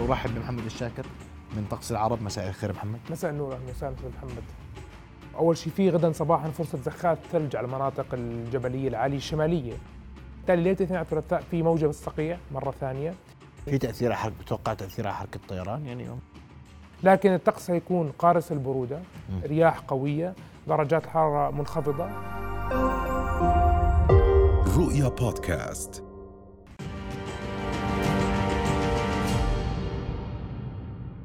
[0.00, 1.06] ارحب بمحمد الشاكر
[1.56, 4.42] من طقس العرب مساء الخير محمد مساء النور أهلا وسهلا أستاذ محمد.
[5.36, 9.74] أول شيء في غدا صباحا فرصة زخات ثلج على المناطق الجبلية العالية الشمالية.
[10.36, 13.14] بالتالي ليلة الاثنين الثلاثاء في موجه بالصقيع مرة ثانية،
[13.64, 16.08] في تأثير على حركه بتوقع تأثير على حركه الطيران يعني
[17.02, 19.40] لكن الطقس سيكون قارس البرودة، مم.
[19.44, 20.34] رياح قوية،
[20.68, 22.08] درجات حراره منخفضة،
[24.76, 26.04] رؤيا بودكاست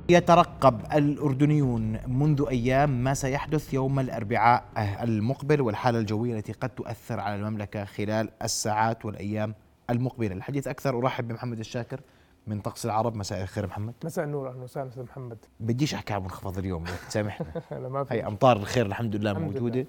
[0.09, 7.35] يترقب الأردنيون منذ أيام ما سيحدث يوم الأربعاء المقبل والحالة الجوية التي قد تؤثر على
[7.35, 9.55] المملكة خلال الساعات والأيام
[9.89, 10.33] المقبلة.
[10.33, 11.99] الحديث أكثر أرحب بمحمد الشاكر
[12.47, 13.15] من طقس العرب.
[13.15, 13.93] مساء الخير محمد.
[14.03, 15.37] مساء النور أهلا وسهلا أستاذ محمد.
[15.59, 17.47] بديش أحكي عن منخفض اليوم بدك تسامحنا
[18.11, 19.75] هي أمطار الخير الحمد لله الحمد موجودة.
[19.75, 19.85] لله.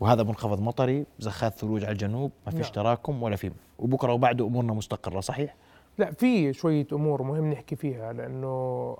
[0.00, 2.72] وهذا منخفض مطري زخات ثلوج على الجنوب ما فيش نعم.
[2.72, 3.50] تراكم ولا في.
[3.78, 5.54] وبكرة وبعده أمورنا مستقرة صحيح؟
[6.00, 8.46] لا في شوية أمور مهم نحكي فيها لأنه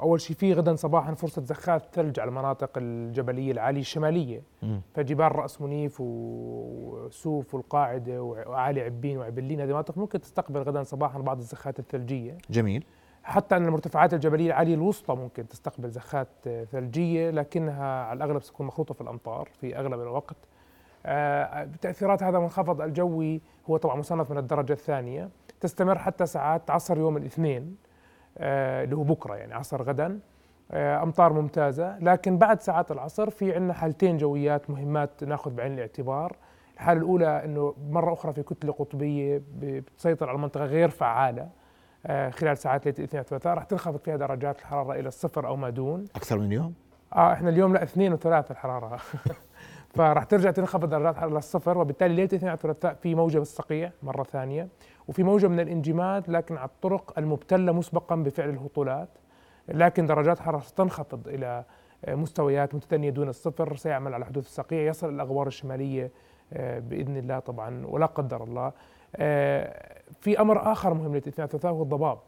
[0.02, 4.42] أول شيء في غدا صباحا فرصة زخات ثلج على المناطق الجبلية العالية الشمالية.
[4.62, 4.80] مم.
[4.94, 11.38] فجبال رأس منيف وسوف والقاعدة وعالي عبين وعبلين هذه مناطق ممكن تستقبل غدا صباحا بعض
[11.38, 12.38] الزخات الثلجية.
[12.50, 12.84] جميل.
[13.22, 16.28] حتى أن المرتفعات الجبلية العالية الوسطى ممكن تستقبل زخات
[16.72, 20.36] ثلجية لكنها على الأغلب ستكون مخلوطة في الأمطار في أغلب الوقت.
[21.06, 25.28] آه، تأثيرات هذا المنخفض الجوي هو طبعا مصنف من الدرجة الثانية.
[25.60, 27.76] تستمر حتى ساعات عصر يوم الاثنين
[28.38, 30.18] آه، اللي هو بكرة يعني عصر غدا.
[30.70, 31.98] آه، أمطار ممتازة.
[31.98, 36.36] لكن بعد ساعات العصر في عندنا حالتين جويات مهمات ناخذ بعين الاعتبار.
[36.74, 41.48] الحالة الأولى أنه مرة أخرى في كتلة قطبية ب- بتسيطر على المنطقة غير فعالة
[42.06, 43.54] آه، خلال ساعات ليلة الاثنين والثلاثاء.
[43.54, 46.04] راح تنخفض فيها درجات الحرارة إلى الصفر أو ما دون.
[46.16, 46.74] أكثر من يوم؟
[47.16, 48.98] آه إحنا اليوم لا اثنين وثلاثة الحرارة.
[49.94, 54.68] فراح ترجع تنخفض درجات الحرارة للصفر وبالتالي ليلة الاثنين والثلاثاء في موجه بالصقيع مرة ثانية.
[55.10, 59.08] وفي موجة من الانجماد لكن على الطرق المبتلة مسبقا بفعل الهطولات.
[59.68, 61.64] لكن درجات الحراره ستنخفض إلى
[62.04, 63.76] آه، مستويات متدنية دون الصفر.
[63.76, 66.10] سيعمل على حدوث الصقيع يصل إلى الأغوار الشمالية
[66.52, 68.72] آه، بإذن الله طبعا ولا قدر الله.
[69.16, 72.18] آه، في أمر آخر مهم ليلة الاثنين والثلاثاء هو الضباب.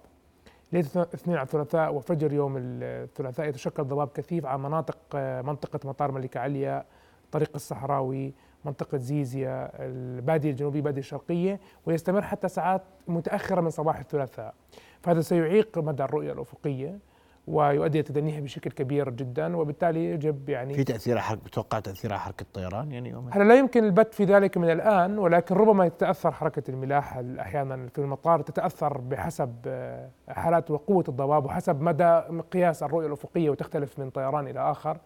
[0.72, 6.12] ليلة الاثنين على الثلاثاء وفجر يوم الثلاثاء يتشكل ضباب كثيف على مناطق آه، منطقة مطار
[6.12, 6.84] ملكه عليا
[7.32, 14.54] طريق الصحراوي منطقة زيزيا البادية الجنوبية البادية الشرقية ويستمر حتى ساعات متأخرة من صباح الثلاثاء.
[15.02, 16.98] فهذا سيعيق مدى الرؤية الأفقية
[17.46, 22.42] ويؤدي إلى تدنيها بشكل كبير جدا وبالتالي يجب يعني في تأثير حركه بتوقع تأثير حركه
[22.42, 26.70] الطيران يعني يوم هلا لا يمكن البت في ذلك من الآن ولكن ربما تتأثر حركة
[26.70, 33.50] الملاحة أحيانا في المطار تتأثر بحسب آه، حالات وقوة الضباب وحسب مدى مقياس الرؤية الأفقية
[33.50, 34.98] وتختلف من طيران إلى آخر.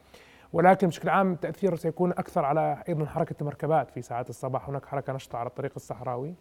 [0.52, 4.68] ولكن بشكل عام التأثير سيكون أكثر على أيضا حركة المركبات في ساعات الصباح.
[4.68, 6.34] هناك حركة نشطة على الطريق الصحراوي.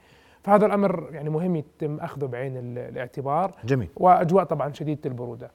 [0.44, 3.52] فهذا الأمر يعني مهم يتم أخذه بعين ال- الاعتبار.
[3.66, 3.90] جميل.
[3.96, 5.52] وأجواء طبعا شديدة البرودة.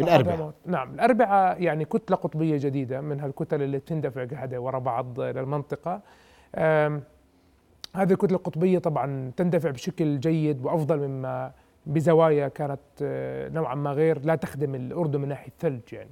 [0.00, 0.36] الأربعاء.
[0.36, 6.00] فهذا- نعم الأربعاء يعني كتلة قطبية جديدة من هالكتل اللي تندفع قاعدة وراء بعض للمنطقة
[7.94, 11.52] هذه الكتلة القطبية طبعا تندفع بشكل جيد وأفضل مما
[11.86, 16.10] بزوايا كانت آه، نوعا ما غير لا تخدم الأردن من ناحية الثلج يعني.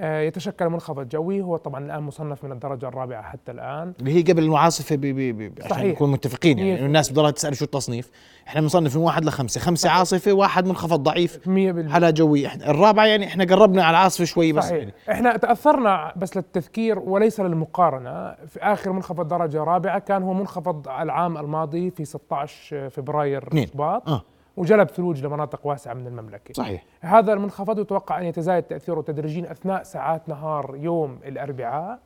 [0.00, 1.42] يتشكل منخفض جوي.
[1.42, 3.92] هو طبعا الآن مصنف من الدرجة الرابعة حتى الآن.
[4.00, 5.92] اللي هي قبل المعاصفة ب ب ب عشان صحيح.
[5.92, 6.86] نكون متفقين يعني.
[6.86, 8.10] الناس بضلها تسأل شو التصنيف.
[8.48, 9.60] إحنا بنصنف من واحد لخمسة.
[9.60, 9.98] خمسة صحيح.
[9.98, 14.52] عاصفة واحد منخفض ضعيف 100% حالة جوية إحنا الرابعة يعني إحنا قربنا على العاصفة شوي
[14.52, 14.78] بس صحيح.
[14.78, 14.92] يعني.
[15.10, 18.34] إحنا تأثرنا بس للتذكير وليس للمقارنة.
[18.46, 23.66] في آخر منخفض درجة رابعة كان هو منخفض العام الماضي في 16 فبراير.
[23.72, 24.22] شباط آه.
[24.58, 26.54] وجلب ثلوج لمناطق واسعة من المملكة.
[26.54, 26.84] صحيح.
[27.00, 31.98] هذا المنخفض يتوقع أن يتزايد تاثيره تدريجيا أثناء ساعات نهار يوم الأربعاء.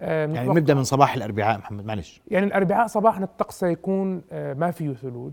[0.00, 2.22] آه، يعني نبدأ من صباح الأربعاء محمد معلش.
[2.28, 5.32] يعني الأربعاء صباحا الطقس سيكون آه، ما فيه ثلوج.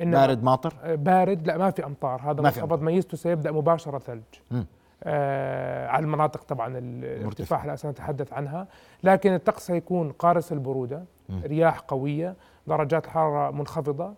[0.00, 2.20] إنما بارد ماطر؟ آه، بارد لا ما في أمطار.
[2.22, 4.22] هذا منخفض ميزته سيبدأ مباشرة ثلج.
[5.04, 7.64] آه على المناطق طبعا ال- الارتفاع.
[7.64, 8.66] لا سنتحدث عنها.
[9.02, 11.04] لكن الطقس سيكون قارس البرودة.
[11.44, 12.34] رياح قوية.
[12.66, 14.14] درجات حراره منخفضة.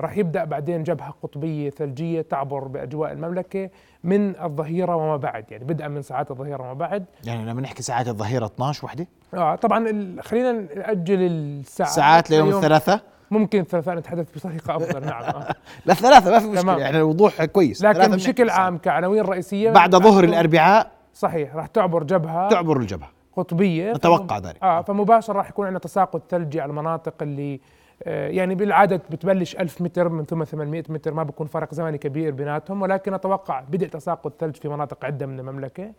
[0.00, 3.70] راح يبدأ بعدين جبهة قطبية ثلجية تعبر بأجواء المملكة
[4.04, 5.44] من الظهيرة وما بعد.
[5.50, 7.04] يعني بدءا من ساعات الظهيرة وما بعد.
[7.24, 13.00] يعني لما نحكي ساعات الظهيرة 12 وحدة؟ آه طبعا خلينا نأجل الساعات ساعات ليوم الثلاثاء
[13.30, 15.22] ممكن الثلاثاء نتحدث بطريقة أفضل نعم.
[15.22, 15.54] آه.
[15.86, 16.62] لا الثلاثة ما في مشكلة.
[16.62, 16.78] تمام.
[16.78, 17.84] يعني الوضوح كويس.
[17.84, 20.90] لكن بشكل عام كعناوين رئيسية بعد ظهر الأربعاء.
[21.14, 23.08] صحيح راح تعبر جبهة تعبر الجبهة.
[23.36, 23.92] قطبية.
[23.92, 24.62] نتوقع ذلك.
[24.62, 27.58] آه فمباشرة راح يكون عندنا تساقط ثلجي على المناطق اللي آه،
[28.06, 32.82] يعني بالعاده بتبلش 1000 متر من ثم 800 متر ما بيكون فرق زمني كبير بيناتهم
[32.82, 35.92] ولكن أتوقع بدء تساقط ثلج في مناطق عدة من المملكة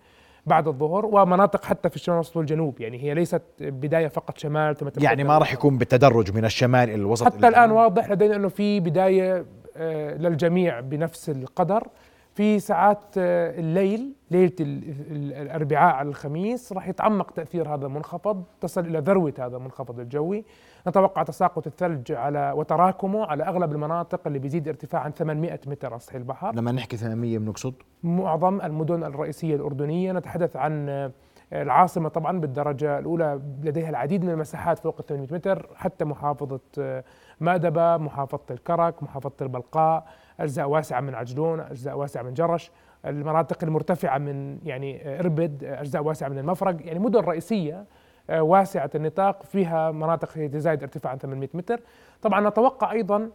[0.46, 4.88] بعد الظهر ومناطق حتى في الشمال الوسط والجنوب يعني هي ليست بداية فقط شمال ثم
[4.98, 7.72] يعني ما راح يكون بالتدرج من الشمال إلى الوسط حتى الآن.
[7.72, 9.46] واضح لدينا إنه في بداية
[9.78, 11.88] آه، للجميع بنفس القدر.
[12.36, 18.44] في ساعات آه، الليل ليلة ال- ال- الأربعاء على الخميس راح يتعمق تأثير هذا المنخفض
[18.62, 20.46] تصل إلى ذروة هذا المنخفض الجوي.
[20.88, 26.16] نتوقع تساقط الثلج على وتراكمه على أغلب المناطق اللي بيزيد ارتفاعا 800 متر على سطح
[26.16, 26.56] البحر.
[26.56, 27.74] لما نحكي 800 بنقصد
[28.04, 30.12] معظم المدن الرئيسية الأردنية.
[30.12, 31.12] نتحدث عن
[31.54, 35.70] العاصمة طبعا بالدرجة الأولى لديها العديد من المساحات فوق ال 800 متر.
[35.76, 37.04] حتى محافظة آه،
[37.40, 40.08] مأدبة محافظة الكرك محافظة البلقاء
[40.40, 42.72] أجزاء واسعة من عجلون أجزاء واسعة من جرش.
[43.06, 46.76] المناطق المرتفعة من يعني آه، إربد آه، أجزاء واسعة من المفرق.
[46.88, 47.86] يعني مدن رئيسية آه،
[48.30, 51.80] واسعة النطاق فيها مناطق تزايد ارتفاعا 800 متر.
[52.22, 53.30] طبعا نتوقع أيضا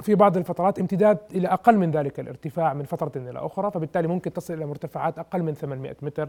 [0.00, 4.32] في بعض الفترات امتداد إلى أقل من ذلك الارتفاع من فترة إلى أخرى فبالتالي ممكن
[4.32, 6.28] تصل إلى مرتفعات أقل من 800 متر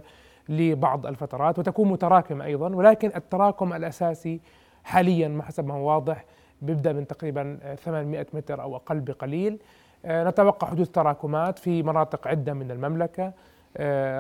[0.50, 2.76] لبعض الفترات وتكون متراكمة أيضا.
[2.76, 4.42] ولكن التراكم الأساسي
[4.84, 6.26] حاليا حسب ما هو واضح
[6.62, 9.60] بيبدأ من تقريبا 800 متر أو أقل بقليل.
[10.06, 13.24] آه، نتوقع حدوث تراكمات في مناطق عدة من المملكة.
[13.26, 13.34] آه،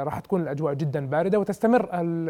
[0.04, 1.90] راح تكون الأجواء جدا باردة وتستمر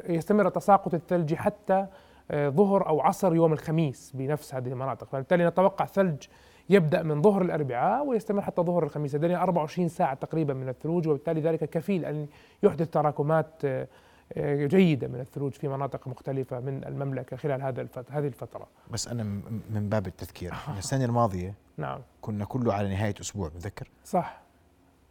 [0.10, 1.88] يستمر التساقط الثلجي حتى
[2.32, 5.08] آه، ظهر أو عصر يوم الخميس بنفس هذه المناطق.
[5.10, 6.24] فبالتالي نتوقع ثلج
[6.70, 9.16] يبدأ من ظهر الأربعاء ويستمر حتى ظهر الخميس.
[9.16, 12.28] لدينا 24 ساعة تقريبا من الثلوج وبالتالي ذلك كفيل أن
[12.64, 13.88] يحدث تراكمات آه،
[14.34, 18.68] آه، جيدة من الثلوج في مناطق مختلفة من المملكة خلال هذا هذه الفترة.
[18.92, 19.24] بس أنا
[19.70, 22.00] من باب التذكير السنة الماضية نعم.
[22.22, 24.42] كنا كله على نهاية أسبوع متذكر؟ صح.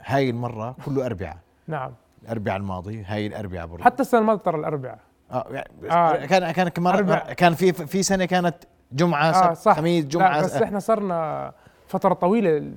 [0.01, 1.39] هاي المرة كله أربعاء.
[1.67, 1.93] نعم.
[2.23, 4.99] الأربعاء الماضي هاي الأربعاء برضه حتى السنة الماضية ترى الأربعاء.
[5.31, 6.27] آه يعني آه.
[6.27, 7.19] كان كان كمان.
[7.37, 8.57] كان في في سنة كانت
[8.93, 9.77] جمعة سبت صح.
[9.77, 10.65] خميس لا جمعة بس آه.
[10.65, 11.53] إحنا صرنا
[11.89, 12.73] فترة طويلة.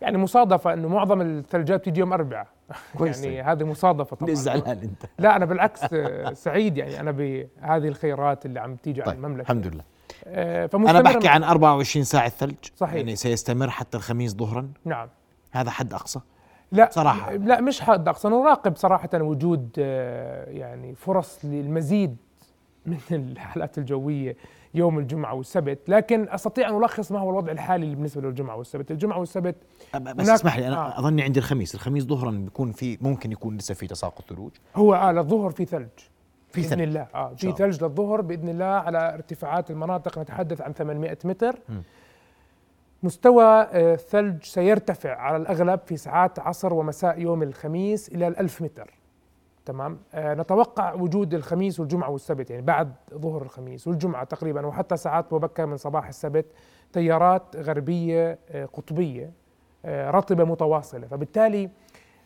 [0.00, 2.46] يعني مصادفة إنه معظم الثلجات بتيجي يوم أربعاء.
[2.98, 3.24] كويس.
[3.24, 6.76] يعني هذه مصادفة ليش طبعا زعلان أنت؟ لا أنا بالعكس آه، سعيد.
[6.76, 9.40] يعني أنا بهذه الخيرات اللي عم تيجي على طيب المملكة.
[9.42, 9.84] الحمد لله.
[10.26, 12.94] آه، أنا بحكي عن 24 ساعة ثلج صحيح.
[12.94, 14.68] يعني سيستمر حتى الخميس ظهرا.
[14.84, 15.08] نعم.
[15.52, 16.20] هذا حد أقصى؟
[16.72, 17.32] لا صراحة.
[17.32, 22.16] لا مش حد أقصى نراقب صراحة وجود آه، يعني فرص للمزيد
[22.86, 24.36] من الحالات الجوية
[24.74, 29.18] يوم الجمعة والسبت لكن أستطيع أن ألخص ما هو الوضع الحالي بالنسبة للجمعة والسبت الجمعة
[29.18, 29.56] والسبت
[30.00, 30.98] بس اسمح لي أنا آه.
[30.98, 35.12] أظني عندي الخميس الخميس ظهرا بيكون في ممكن يكون لسه في تساقط ثلوج هو آه
[35.12, 35.88] للظهر في ثلج
[36.52, 37.52] في بإذن ثلج الله شاء في.
[37.52, 41.82] ثلج للظهر بإذن الله على ارتفاعات المناطق نتحدث عن 800 متر مم.
[43.02, 48.90] مستوى آه، الثلج سيرتفع على الأغلب في ساعات عصر ومساء يوم الخميس إلى الألف متر.
[49.66, 55.32] تمام؟ آه نتوقع وجود الخميس والجمعة والسبت يعني بعد ظهر الخميس والجمعة تقريبا وحتى ساعات
[55.32, 56.46] مبكر من صباح السبت
[56.92, 59.30] تيارات غربية آه قطبية
[59.84, 61.06] آه رطبة متواصلة.
[61.06, 61.70] فبالتالي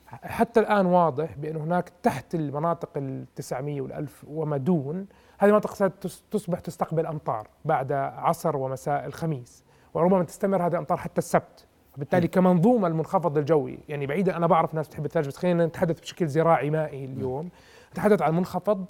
[0.07, 5.07] حتى الآن واضح بأن هناك تحت المناطق التسعمية والألف وما دون
[5.39, 5.75] هذه المناطق
[6.07, 9.65] ستصبح تستقبل أمطار بعد عصر ومساء الخميس.
[9.95, 11.67] وربما تستمر هذه الأمطار حتى السبت.
[11.97, 16.27] وبالتالي كمنظومة المنخفض الجوي يعني بعيدا أنا بعرف ناس بتحب الثلج بس خلينا نتحدث بشكل
[16.27, 17.49] زراعي مائي اليوم.
[17.93, 18.85] نتحدث عن منخفض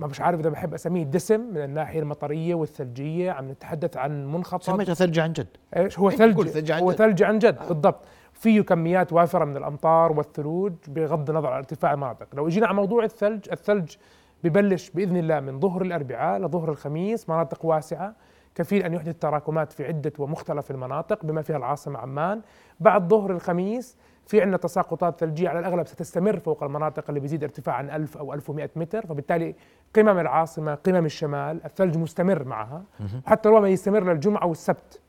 [0.00, 4.62] ما مش عارف إذا بحب أسميه دسم من الناحية المطرية والثلجية عم نتحدث عن منخفض.
[4.62, 5.46] سميتها ثلج عن جد.
[5.76, 6.92] إيش هو بقول ثلج؟ ثلج عن هو.
[6.92, 8.04] ثلج عن جد بالضبط.
[8.32, 12.26] فيه كميات وافرة من الأمطار والثلوج بغض النظر عن ارتفاع المناطق.
[12.34, 13.96] لو إجينا على موضوع الثلج الثلج
[14.44, 18.14] ببلش بإذن الله من ظهر الأربعاء لظهر الخميس مناطق واسعة.
[18.54, 22.40] كفيل أن يحدث تراكمات في عدة ومختلف المناطق بما فيها العاصمة عمان.
[22.80, 27.74] بعد ظهر الخميس في عندنا تساقطات ثلجية على الأغلب ستستمر فوق المناطق اللي بيزيد ارتفاع
[27.74, 29.54] عن 1000 أو 1100 متر فبالتالي
[29.96, 32.82] قمم العاصمة قمم الشمال الثلج مستمر معها.
[33.26, 35.00] حتى ربما يستمر للجمعة والسبت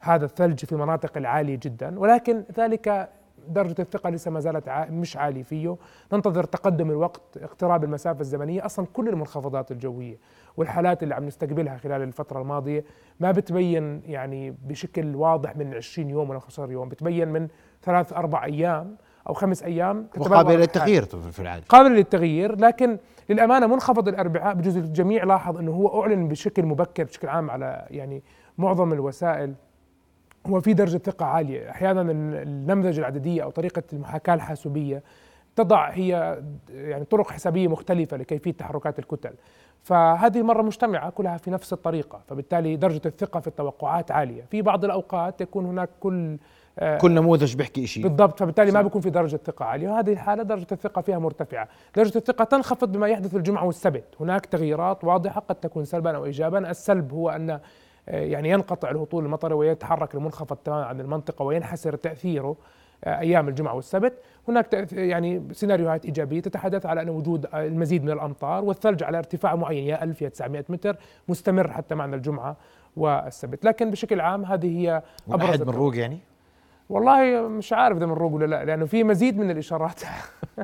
[0.00, 3.08] هذا الثلج في المناطق العالية جدا ولكن ذلك
[3.48, 5.76] درجة الثقة لسه ما زالت مش عالية فيه.
[6.12, 10.18] ننتظر تقدم الوقت اقتراب المسافة الزمنية أصلا كل المنخفضات الجوية
[10.56, 12.84] والحالات اللي عم نستقبلها خلال الفترة الماضية
[13.20, 17.48] ما بتبين يعني بشكل واضح من 20 يوم ولا 15 يوم بتبين من
[17.82, 18.96] ثلاث أربع أيام
[19.28, 20.60] أو خمس أيام تتبلور وقابل الحال.
[20.60, 22.98] للتغيير في العاده قابل للتغيير لكن
[23.30, 24.54] للأمانة منخفض الأربعاء.
[24.54, 28.22] بجوز الجميع لاحظ إنه هو أعلن بشكل مبكر بشكل عام على يعني
[28.58, 29.54] معظم الوسائل.
[30.46, 31.70] هو في درجة ثقة عالية.
[31.70, 35.02] أحيانا النمذجة العددية أو طريقة المحاكاة الحاسوبية
[35.56, 36.42] تضع هي
[36.74, 39.32] يعني طرق حسابية مختلفة لكيفية تحركات الكتل.
[39.82, 44.42] فهذه المرة مجتمعة كلها في نفس الطريقة فبالتالي درجة الثقة في التوقعات عالية.
[44.50, 46.38] في بعض الأوقات يكون هناك كل
[46.78, 48.84] آه، كل نموذج بيحكي شيء بالضبط فبالتالي ما صح.
[48.84, 49.88] بيكون في درجة ثقة عالية.
[49.88, 51.68] وهذه الحالة درجة الثقة فيها مرتفعة.
[51.96, 54.04] درجة الثقة تنخفض بما يحدث الجمعة والسبت.
[54.20, 56.70] هناك تغييرات واضحة قد تكون سلبا أو إيجابا.
[56.70, 57.60] السلب هو أن
[58.08, 62.56] يعني ينقطع الهطول المطري ويتحرك المنخفض تماما عن المنطقة وينحسر تأثيره
[63.04, 64.12] آه، أيام الجمعة والسبت.
[64.48, 69.54] هناك يعني سيناريوهات إيجابية تتحدث على أن وجود آه، المزيد من الأمطار والثلج على ارتفاع
[69.56, 70.96] معين يا 1000 يا 900 متر
[71.28, 72.56] مستمر حتى معنا الجمعة
[72.96, 73.64] والسبت.
[73.64, 75.76] لكن بشكل عام هذه هي واحد من الظروف.
[75.76, 76.18] روق يعني؟
[76.90, 80.00] والله مش عارف إذا بنروق ولا لا لأنه في مزيد من الإشارات.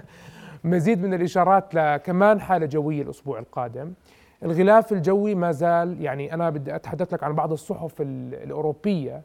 [0.64, 3.92] مزيد من الإشارات لكمان حالة جوية الأسبوع القادم.
[4.46, 9.22] الغلاف الجوي ما زال يعني أنا بدي أتحدث لك عن بعض الصحف ال- الأوروبية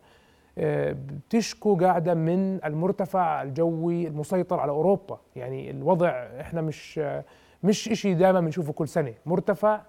[0.58, 5.18] آه، بتشكو قاعدة من المرتفع الجوي المسيطر على أوروبا.
[5.36, 6.10] يعني الوضع
[6.40, 7.24] إحنا مش آه،
[7.64, 9.14] مش شيء دائما بنشوفه كل سنة.
[9.26, 9.82] مرتفع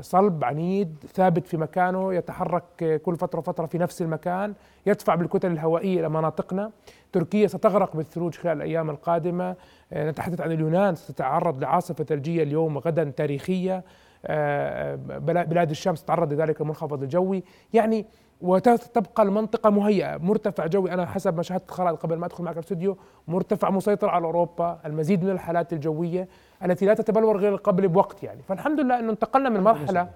[0.00, 4.54] صلب عنيد ثابت في مكانه يتحرك كل فترة وفترة في نفس المكان
[4.86, 6.70] يدفع بالكتل الهوائية إلى مناطقنا.
[7.12, 9.56] تركيا ستغرق بالثلوج خلال الأيام القادمة.
[9.92, 13.82] آه، نتحدث عن اليونان ستتعرض لعاصفة ثلجية اليوم آه، بلا-
[14.28, 17.44] بلاد الشام تتعرض لذلك المنخفض الجوي.
[17.72, 18.06] يعني
[18.40, 20.92] وتبقى المنطقة مهيئة مرتفع جوي.
[20.92, 25.24] أنا حسب ما شاهدت الخرائط قبل ما أدخل معك الاستوديو مرتفع مسيطر على أوروبا المزيد
[25.24, 26.28] من الحالات الجوية
[26.64, 28.42] التي لا تتبلور غير قبل بوقت يعني.
[28.42, 30.10] فالحمد لله أنه انتقلنا من مرحلة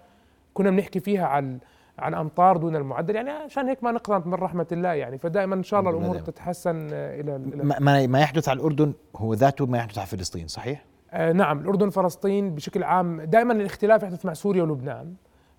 [0.54, 1.59] كنا بنحكي فيها عن
[1.99, 3.16] عن أمطار دون المعدل.
[3.16, 5.19] يعني عشان هيك ما نقنط من رحمة الله يعني.
[5.19, 6.19] فدائما إن شاء الله الأمور.
[6.19, 7.38] تتحسن إلى
[7.81, 11.87] ما ما يحدث على الأردن هو ذاته ما يحدث على فلسطين صحيح؟ آه نعم الأردن
[11.87, 15.14] وفلسطين بشكل عام دائما الاختلاف يحدث مع سوريا ولبنان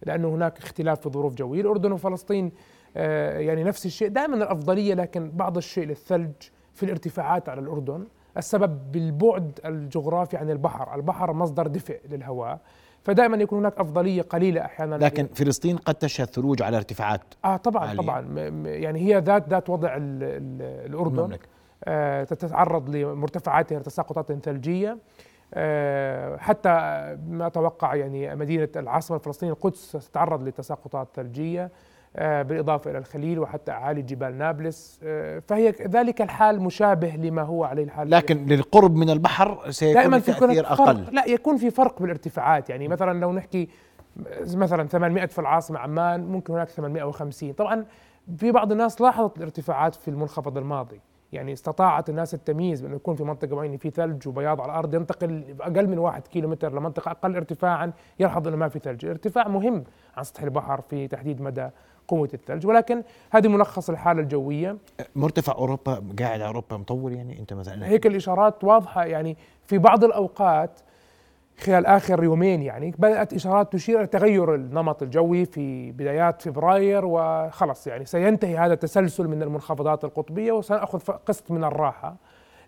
[0.06, 1.62] لأنه هناك اختلاف في ظروف جوية.
[1.62, 2.52] الأردن وفلسطين
[2.98, 6.32] آه يعني نفس الشيء دائما الأفضلية لكن بعض الشيء للثلج
[6.74, 8.08] في الارتفاعات على الأردن
[8.38, 10.96] السبب بالبعد الجغرافي عن البحر.
[10.96, 12.60] البحر مصدر دفء للهواء
[13.04, 17.88] فدائما يكون هناك أفضلية قليلة أحيانا لكن فلسطين قد تشهد ثلوج على ارتفاعات آه طبعا
[17.88, 18.02] عالية.
[18.02, 18.40] طبعا.
[18.66, 21.48] يعني هي ذات ذات وضع ال ال الأردن المملكة
[21.86, 24.92] آه، تتعرض لمرتفعاتها لتساقطات ثلجية.
[24.92, 24.98] آه،
[26.38, 26.70] حتى
[27.30, 31.72] ما أتوقع يعني مدينة العاصمة الفلسطينية القدس ستتعرض لتساقطات ثلجية
[32.16, 35.00] آه، بالإضافة إلى الخليل وحتى أعالي جبال نابلس.
[35.04, 38.10] آه، فهي ذلك الحال مشابه لما هو عليه الحال.
[38.10, 40.72] لكن للقرب من البحر سيكون دائما في فرق.
[40.72, 41.06] أقل.
[41.12, 42.70] لا يكون في فرق بالارتفاعات.
[42.70, 43.70] يعني مثلا لو نحكي
[44.54, 47.86] مثلا 800 في العاصمة عمان ممكن هناك 850 طبعا
[48.38, 51.00] في بعض الناس لاحظت الارتفاعات في المنخفض الماضي.
[51.34, 55.54] يعني استطاعت الناس التمييز بأنه يكون في منطقة معينة في ثلج وبياض على الأرض ينتقل
[55.54, 59.84] باقل من واحد كيلو متر لمنطقة أقل ارتفاعا يلحظ إنه ما في ثلج، الارتفاع مهم
[60.18, 61.70] عن سطح البحر في تحديد مدى
[62.08, 62.68] قوة الثلج.
[62.68, 64.78] ولكن هذه ملخص الحاله الجوية.
[65.16, 69.06] مرتفع أوروبا قاعد أوروبا مطول يعني؟ أنت مثلا هيك الإشارات واضحة.
[69.06, 70.80] يعني في بعض الأوقات
[71.60, 77.88] خلال آخر يومين يعني بدأت إشارات تشير إلى تغير النمط الجوي في بدايات فبراير وخلص
[77.88, 82.16] يعني سينتهي هذا التسلسل من المنخفضات القطبية وسنأخذ ف- قسط من الراحة.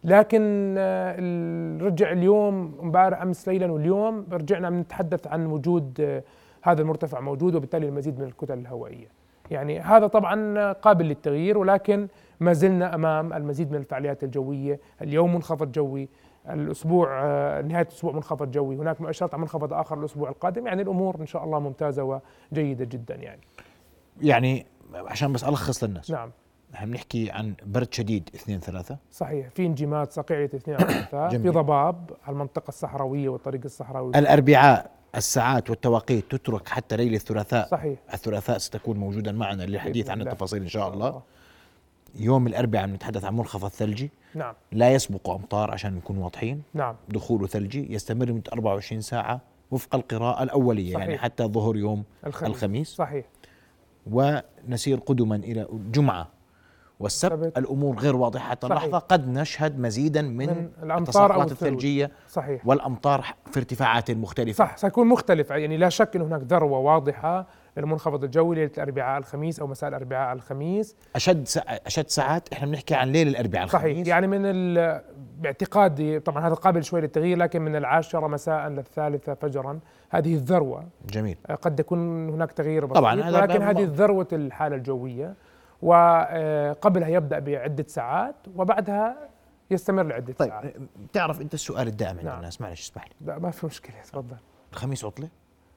[0.03, 1.15] لكن آه،
[1.81, 6.23] رجع اليوم امبارح أمس ليلا واليوم رجعنا نتحدث عن وجود آه،
[6.61, 9.07] هذا المرتفع موجود وبالتالي المزيد من الكتل الهوائية.
[9.51, 12.07] يعني هذا طبعا قابل للتغيير ولكن
[12.39, 14.79] ما زلنا أمام المزيد من الفعاليات الجوية.
[15.01, 16.09] اليوم منخفض جوي
[16.49, 21.15] الأسبوع آه، نهاية الأسبوع منخفض جوي هناك مؤشرات على منخفض آخر الأسبوع القادم يعني الأمور
[21.19, 22.21] إن شاء الله ممتازة
[22.51, 23.41] وجيدة جدا يعني.
[24.21, 26.31] يعني عشان بس ألخص للناس نعم.
[26.73, 28.97] إحنا بنحكي عن برد شديد اثنين ثلاثة.
[29.11, 31.49] صحيح في انجماد صقيعة اثنين ثلاثة في.
[31.49, 34.11] ضباب على المنطقة الصحراوية والطريق الصحراوي.
[34.19, 37.67] الأربعاء الساعات والتوقيت تترك حتى ليلة الثلاثاء.
[37.67, 37.99] صحيح.
[38.13, 40.31] الثلاثاء ستكون موجودا معنا للحديث عن الله.
[40.31, 41.21] التفاصيل إن شاء الله.
[42.15, 44.53] يوم الأربعاء بنتحدث عن منخفض ثلجي نعم.
[44.71, 46.63] لا يسبق أمطار عشان نكون واضحين.
[46.73, 46.95] نعم.
[47.09, 49.41] دخوله ثلجي يستمر لمدة 24 ساعة
[49.71, 51.07] وفق القراءة الأولية صحيح.
[51.07, 52.89] يعني حتى ظهر يوم الخميس, الخميس.
[52.95, 53.25] صحيح.
[54.11, 56.27] ونسير قدما إلى الجمعة
[56.99, 57.57] والسبت السبت.
[57.57, 58.49] الأمور غير واضحة.
[58.49, 58.83] حتى صحيح.
[58.83, 61.71] اللحظة قد نشهد مزيدا من, من التساقطات الثلوج.
[61.71, 62.67] الثلجية صحيح.
[62.67, 64.65] والأمطار في ارتفاعات مختلفة.
[64.65, 65.49] صح سيكون مختلف.
[65.49, 67.47] يعني لا شك انه هناك ذروة واضحة.
[67.77, 70.95] للمنخفض الجوي ليلة الأربعاء الخميس أو مساء الأربعاء الخميس.
[71.15, 71.61] أشد سا...
[71.85, 73.85] أشد ساعات إحنا بنحكي عن ليل الأربعاء صحيح.
[73.85, 75.01] الخميس يعني من ال-
[75.39, 81.37] باعتقادي طبعا هذا قابل شوي للتغيير لكن من العاشرة مساء للثالثة فجرا هذه الذروة جميل.
[81.61, 82.97] قد يكون هناك تغيير بسيط.
[82.97, 83.83] طبعاً، باب هذه.
[83.83, 85.33] ذروة الحالة الجوية.
[85.85, 89.15] وقبلها يبدأ بعدة ساعات وبعدها
[89.71, 90.73] يستمر لعدة طيب ساعات.
[91.09, 92.37] بتعرف أنت السؤال الدائم عند نعم.
[92.37, 94.35] الناس معلش اسمح لي؟ لا ما في مشكلة تفضل.
[94.71, 95.29] الخميس عطلة؟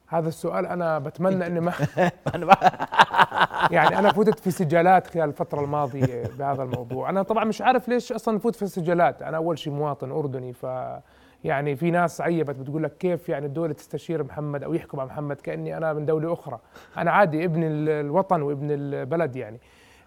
[0.06, 1.72] هذا السؤال أنا بتمنى إني ما
[3.76, 7.10] يعني أنا فتت في سجالات خلال الفترة الماضية بهذا الموضوع.
[7.10, 10.66] أنا طبعا مش عارف ليش أصلا نفوت في السجالات أنا أول شيء مواطن أردني ف
[11.44, 15.36] يعني في ناس عيبت بتقول لك كيف يعني الدولة تستشير محمد أو يحكم على محمد؟
[15.40, 16.58] كأني أنا من دولة أخرى.
[16.96, 19.60] أنا عادي ابن ال- الوطن وابن البلد يعني.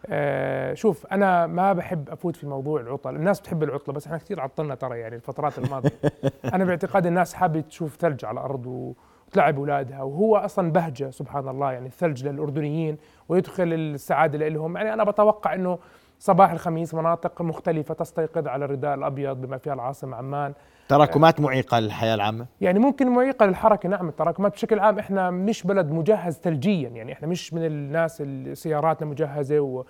[0.09, 3.15] آه شوف أنا ما بحب أفوت في موضوع العطل.
[3.15, 5.91] الناس بتحب العطلة بس إحنا كثير عطلنا ترى يعني الفترات الماضية.
[6.53, 8.93] أنا باعتقادي الناس حابة تشوف ثلج على الأرض
[9.27, 11.71] وتلعب أولادها وهو أصلا بهجة سبحان الله.
[11.71, 12.97] يعني الثلج للأردنيين
[13.29, 14.77] ويدخل السعادة لهم.
[14.77, 15.79] يعني أنا بتوقع إنه
[16.21, 20.53] صباح الخميس مناطق مختلفة تستيقظ على الرداء الأبيض بما فيها العاصمة عمان
[20.87, 25.91] تراكمات معيقة للحياة العامة يعني ممكن معيقة للحركة نعم التراكمات بشكل عام إحنا مش بلد
[25.91, 29.83] مجهز ثلجيا يعني إحنا مش من الناس اللي سياراتنا مجهزة و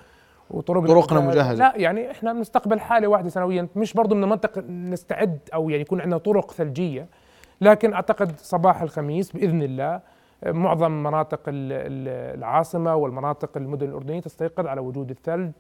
[0.50, 1.20] وطرق طرقنا.
[1.20, 1.54] مجهزة.
[1.54, 6.02] لا يعني إحنا بنستقبل حاله واحدة سنويا مش برضه من المنطق نستعد أو يعني يكون
[6.02, 7.08] عندنا طرق ثلجية
[7.62, 10.00] لكن أعتقد صباح الخميس بإذن الله
[10.46, 15.52] معظم مناطق ال- ال- العاصمة والمناطق المدن الأردنية تستيقظ على وجود الثلج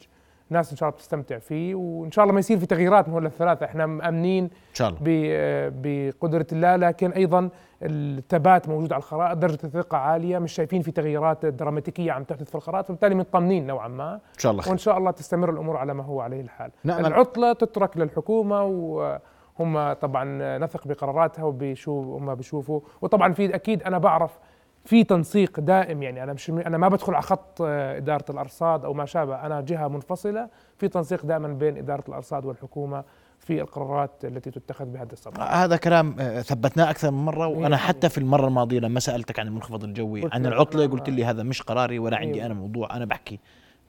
[0.51, 3.25] ناس إن شاء الله بتستمتع فيه وإن شاء الله ما يصير في تغييرات من هول
[3.25, 3.65] الثلاثة.
[3.65, 4.99] إحنا مامنين إن شاء الله.
[5.03, 7.49] ب- بقدرة الله لكن أيضا
[7.83, 12.55] الثبات موجود على الخرائط درجة الثقة عالية مش شايفين في تغييرات دراماتيكية عم تحدث في
[12.55, 14.13] الخرائط فبالتالي مطمنين نوعا ما.
[14.13, 14.69] إن شاء الله خير.
[14.71, 16.71] وإن شاء الله تستمر الأمور على ما هو عليه الحال.
[16.87, 22.79] نأمل- العطلة تترك للحكومة وهم طبعا نثق بقراراتها وبشو هم بيشوفوا.
[23.01, 24.39] وطبعا في أكيد أنا بعرف
[24.85, 28.93] في تنسيق دائم يعني أنا مش أنا ما بدخل على خط آه، إدارة الأرصاد أو
[28.93, 33.03] ما شابه أنا جهة منفصلة في تنسيق دائما بين إدارة الأرصاد والحكومة
[33.39, 37.75] في القرارات التي تتخذ بهذا الصدد هذا كلام آه، ثبتناه أكثر من مرة وأنا مية
[37.75, 41.61] حتى في المرة الماضية لما سألتك عن المنخفض الجوي عن العطلة قلت لي هذا مش
[41.61, 43.39] قراري ولا عندي مية أنا موضوع أنا بحكي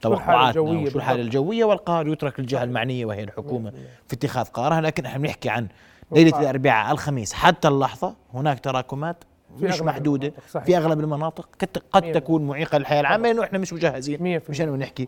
[0.03, 1.21] شو توقعاتنا الجوية وشو الحاله.
[1.21, 3.71] الجوية والقرار يترك للجهة المعنية وهي الحكومة
[4.07, 4.81] في اتخاذ قرارها.
[4.81, 5.67] لكن إحنا بنحكي عن
[6.11, 6.39] ليلة.
[6.39, 9.23] الأربعاء الخميس حتى اللحظة هناك تراكمات
[9.61, 10.65] مش محدودة صحيح.
[10.65, 11.49] في أغلب المناطق
[11.91, 15.07] قد- تكون معيقة للحياه العامة لأنه إحنا مش مجهزين مية في مش أنا بنحكي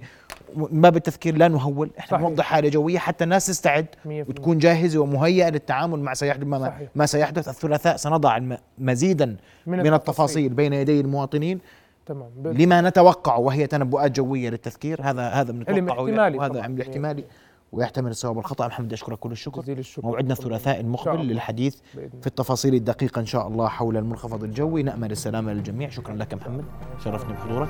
[0.55, 2.27] من باب التذكير لا نهول إحنا صحيح.
[2.27, 6.89] بنوضح حالة جوية حتى الناس تستعد وتكون جاهزة ومهيئة للتعامل مع سيحدث ما, صحيح.
[6.95, 8.39] ما سيحدث الثلاثاء سنضع
[8.77, 9.25] مزيدا
[9.67, 10.49] من من, التفاصيل.
[10.53, 11.59] بين يدي المواطنين
[12.05, 16.01] تمام لما نتوقع وهي تنبؤات جوية للتذكير هذا هذا بنتوقعه
[16.37, 16.61] وهذا.
[16.61, 17.23] علم احتمالي
[17.71, 19.61] ويحتمل الصواب والخطا محمد أشكرك كل الشكر.
[19.61, 20.07] جزيل الشكر.
[20.07, 21.27] موعدنا الثلاثاء المقبل.
[21.27, 21.75] للحديث.
[21.93, 24.83] في التفاصيل الدقيقة إن شاء الله حول المنخفض الجوي.
[24.83, 25.89] نأمل السلامة للجميع.
[25.89, 26.65] شكرا لك محمد.
[27.03, 27.69] شرفني بحضورك.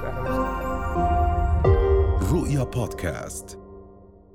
[2.31, 3.64] رؤيا بودكاست.